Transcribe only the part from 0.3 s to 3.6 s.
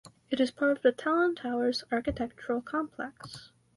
It is part of the Talan Towers architectural complex.